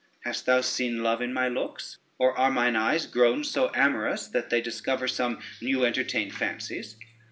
[0.21, 4.49] Hast thou seen love in my looks, or are mine eyes grown so amorous, that
[4.49, 6.95] they discover some new entertained fancies?